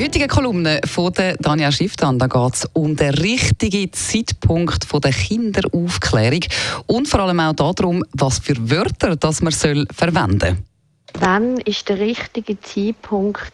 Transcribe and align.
der 0.00 0.06
heutigen 0.06 0.28
Kolumne 0.28 0.80
von 0.86 1.12
der 1.12 1.36
Daniel 1.36 1.70
Schifftan 1.70 2.18
geht 2.18 2.54
es 2.54 2.66
um 2.72 2.96
den 2.96 3.12
richtigen 3.12 3.92
Zeitpunkt 3.92 4.86
der 4.90 5.12
Kinderaufklärung 5.12 6.40
und 6.86 7.06
vor 7.06 7.20
allem 7.20 7.38
auch 7.40 7.52
darum, 7.52 8.02
was 8.12 8.38
für 8.38 8.54
Wörter 8.70 9.16
das 9.16 9.42
man 9.42 9.52
verwenden 9.52 10.40
soll. 10.40 10.56
Wann 11.20 11.58
ist 11.58 11.90
der 11.90 11.98
richtige 11.98 12.58
Zeitpunkt, 12.62 13.52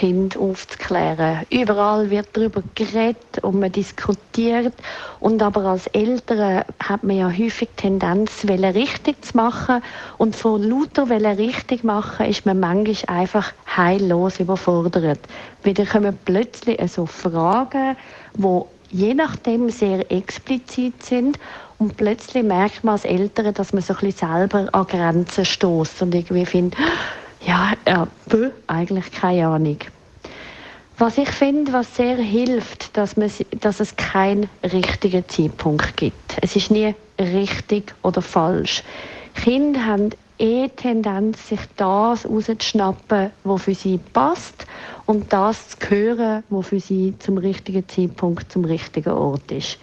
Kind 0.00 0.34
aufzuklären. 0.38 1.44
Überall 1.50 2.08
wird 2.08 2.28
darüber 2.32 2.62
geredet 2.74 3.38
und 3.42 3.60
man 3.60 3.70
diskutiert. 3.70 4.72
Und 5.20 5.42
aber 5.42 5.66
als 5.66 5.88
Eltern 5.88 6.64
hat 6.82 7.04
man 7.04 7.18
ja 7.18 7.30
häufig 7.30 7.68
Tendenz, 7.76 8.42
richtig 8.48 9.22
zu 9.22 9.36
machen. 9.36 9.82
Und 10.16 10.36
von 10.36 10.62
lauter 10.62 11.10
richtig 11.36 11.84
machen 11.84 12.24
ist 12.24 12.46
man 12.46 12.60
manchmal 12.60 13.18
einfach 13.18 13.52
heillos 13.76 14.40
überfordert. 14.40 15.20
Wieder 15.64 15.84
kommen 15.84 16.18
plötzlich 16.24 16.80
so 16.90 17.04
Fragen, 17.04 17.94
die 18.38 18.60
je 18.88 19.12
nachdem 19.12 19.68
sehr 19.68 20.10
explizit 20.10 21.02
sind 21.02 21.38
und 21.76 21.98
plötzlich 21.98 22.42
merkt 22.42 22.84
man 22.84 22.92
als 22.92 23.04
Eltern, 23.04 23.52
dass 23.52 23.74
man 23.74 23.82
so 23.82 23.92
ein 23.92 24.00
bisschen 24.00 24.28
selber 24.28 24.66
an 24.72 24.86
Grenzen 24.86 25.44
stößt 25.44 26.00
und 26.02 26.14
irgendwie 26.14 26.46
findet, 26.46 26.78
ja, 27.46 28.06
bö, 28.26 28.50
eigentlich 28.66 29.10
keine 29.12 29.48
Ahnung. 29.48 29.78
Was 30.98 31.16
ich 31.16 31.30
finde, 31.30 31.72
was 31.72 31.96
sehr 31.96 32.16
hilft, 32.16 32.94
dass, 32.96 33.16
man, 33.16 33.30
dass 33.60 33.80
es 33.80 33.96
keinen 33.96 34.50
richtigen 34.62 35.26
Zeitpunkt 35.28 35.96
gibt. 35.96 36.36
Es 36.42 36.56
ist 36.56 36.70
nie 36.70 36.94
richtig 37.18 37.94
oder 38.02 38.20
falsch. 38.20 38.82
Kinder 39.34 39.86
haben 39.86 40.10
eh 40.38 40.68
Tendenz, 40.68 41.48
sich 41.48 41.60
das 41.76 42.26
rauszuschnappen, 42.26 43.30
was 43.44 43.62
für 43.62 43.74
sie 43.74 43.98
passt 44.12 44.66
und 45.06 45.32
das 45.32 45.70
zu 45.78 45.88
hören, 45.88 46.44
was 46.50 46.66
für 46.66 46.80
sie 46.80 47.14
zum 47.18 47.38
richtigen 47.38 47.88
Zeitpunkt, 47.88 48.52
zum 48.52 48.64
richtigen 48.64 49.12
Ort 49.12 49.50
ist. 49.52 49.78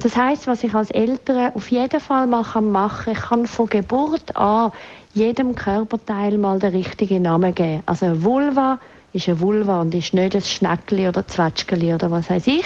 Das 0.00 0.16
heißt, 0.16 0.46
was 0.46 0.62
ich 0.62 0.74
als 0.74 0.92
Eltern 0.92 1.52
auf 1.54 1.72
jeden 1.72 2.00
Fall 2.00 2.28
mal 2.28 2.44
machen 2.62 2.72
kann, 2.72 3.12
ich 3.12 3.20
kann 3.20 3.46
von 3.46 3.68
Geburt 3.68 4.36
an 4.36 4.70
jedem 5.12 5.56
Körperteil 5.56 6.38
mal 6.38 6.60
den 6.60 6.72
richtigen 6.72 7.22
Namen 7.22 7.52
geben. 7.52 7.82
Also 7.86 8.06
eine 8.06 8.22
Vulva 8.22 8.78
ist 9.12 9.28
eine 9.28 9.40
Vulva 9.40 9.80
und 9.80 9.92
ist 9.94 10.14
nicht 10.14 10.36
ein 10.36 10.42
Schneckli 10.42 11.08
oder 11.08 11.26
Zwetschgeli 11.26 11.94
oder 11.94 12.12
was 12.12 12.30
weiß 12.30 12.46
ich. 12.46 12.64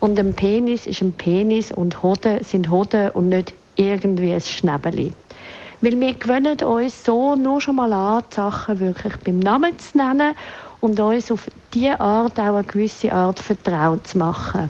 Und 0.00 0.18
ein 0.18 0.34
Penis 0.34 0.88
ist 0.88 1.02
ein 1.02 1.12
Penis 1.12 1.70
und 1.70 2.02
Hoden 2.02 2.42
sind 2.42 2.68
Hoden 2.68 3.10
und 3.10 3.28
nicht 3.28 3.54
irgendwie 3.76 4.32
ein 4.32 4.40
Schnäbeli. 4.40 5.12
Weil 5.82 6.00
wir 6.00 6.14
gewöhnen 6.14 6.58
uns 6.62 7.04
so 7.04 7.36
nur 7.36 7.60
schon 7.60 7.76
mal 7.76 7.92
an, 7.92 8.24
die 8.30 8.34
Sachen 8.34 8.80
wirklich 8.80 9.16
beim 9.18 9.38
Namen 9.38 9.78
zu 9.78 9.98
nennen 9.98 10.34
und 10.80 10.98
uns 10.98 11.30
auf 11.30 11.46
diese 11.72 12.00
Art 12.00 12.40
auch 12.40 12.56
eine 12.56 12.64
gewisse 12.64 13.12
Art 13.12 13.38
vertraut 13.38 14.06
zu 14.08 14.18
machen. 14.18 14.68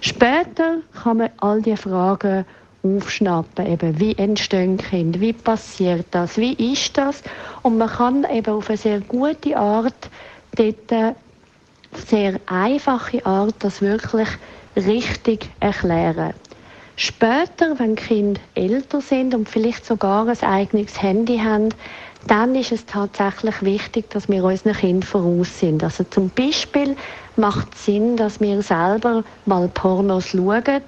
Später 0.00 0.78
kann 1.02 1.18
man 1.18 1.30
all 1.38 1.62
diese 1.62 1.76
Fragen 1.76 2.44
aufschnappen, 2.82 3.66
eben 3.66 3.98
wie 3.98 4.16
entstehen 4.16 4.76
Kinder, 4.76 5.20
wie 5.20 5.32
passiert 5.32 6.06
das, 6.12 6.36
wie 6.36 6.52
ist 6.72 6.96
das? 6.96 7.22
Und 7.62 7.78
man 7.78 7.88
kann 7.88 8.24
eben 8.30 8.54
auf 8.54 8.68
eine 8.68 8.76
sehr 8.78 9.00
gute 9.00 9.56
Art 9.56 10.10
dort 10.56 11.16
sehr 12.06 12.38
einfache 12.46 13.24
Art 13.24 13.54
das 13.60 13.80
wirklich 13.80 14.28
richtig 14.76 15.48
erklären. 15.60 16.34
Später, 16.96 17.78
wenn 17.78 17.94
Kinder 17.94 18.40
älter 18.54 19.00
sind 19.00 19.34
und 19.34 19.48
vielleicht 19.48 19.84
sogar 19.84 20.26
ein 20.26 20.42
eigenes 20.42 21.00
Handy 21.02 21.38
haben, 21.38 21.68
dann 22.26 22.54
ist 22.54 22.72
es 22.72 22.84
tatsächlich 22.86 23.62
wichtig, 23.62 24.10
dass 24.10 24.28
wir 24.28 24.42
unseren 24.44 24.72
Kindern 24.72 25.02
voraus 25.02 25.60
sind. 25.60 25.84
Also 25.84 26.04
zum 26.04 26.30
Beispiel 26.30 26.96
macht 27.36 27.74
es 27.74 27.84
Sinn, 27.84 28.16
dass 28.16 28.40
wir 28.40 28.62
selber 28.62 29.22
mal 29.44 29.68
Pornos 29.68 30.28
schauen, 30.28 30.82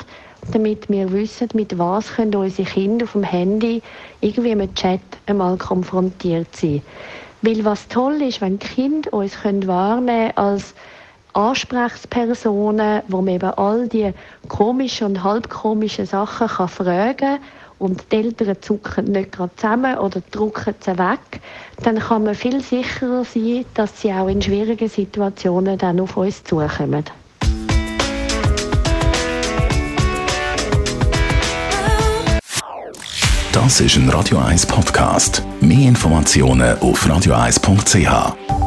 damit 0.53 0.89
wir 0.89 1.13
wissen, 1.13 1.49
mit 1.55 1.79
was 1.79 2.15
können 2.15 2.35
unsere 2.35 2.69
Kinder 2.69 3.05
auf 3.05 3.13
dem 3.13 3.23
Handy 3.23 3.83
irgendwie 4.21 4.55
mit 4.55 4.75
Chat 4.75 5.01
einmal 5.27 5.57
konfrontiert 5.59 6.55
sein. 6.57 6.83
Weil 7.43 7.65
was 7.65 7.87
toll 7.89 8.21
ist, 8.23 8.41
wenn 8.41 8.59
Kinder 8.59 9.13
uns 9.13 9.41
können 9.41 9.67
wahrnehmen 9.67 10.37
als 10.37 10.75
Ansprechpersonen, 11.35 13.03
wo 13.09 13.19
man 13.19 13.35
eben 13.35 13.51
all 13.51 13.87
die 13.89 14.13
komischen 14.49 15.07
und 15.09 15.23
halbkomischen 15.23 16.07
Sachen 16.07 16.49
kann 16.49 16.69
fragen 16.69 17.17
kann 17.17 17.39
und 17.79 18.05
die 18.11 18.17
Eltern 18.17 18.57
zucken 18.61 19.07
nicht 19.07 19.33
gerade 19.33 19.55
zusammen 19.57 19.99
oder 19.99 20.21
drücken 20.31 20.75
sie 20.81 20.99
weg, 20.99 21.41
dann 21.83 21.99
kann 21.99 22.25
man 22.25 22.35
viel 22.35 22.63
sicherer 22.63 23.25
sein, 23.25 23.65
dass 23.75 24.01
sie 24.01 24.13
auch 24.13 24.29
in 24.29 24.43
schwierigen 24.43 24.89
Situationen 24.89 25.79
dann 25.79 26.01
auf 26.01 26.17
uns 26.17 26.43
zukommen. 26.45 27.05
Das 33.53 33.81
ist 33.81 33.97
ein 33.97 34.09
Radio 34.09 34.39
1 34.39 34.67
Podcast. 34.67 35.43
Mehr 35.61 35.89
Informationen 35.89 36.79
auf 36.79 37.05
radio1.ch. 37.05 38.58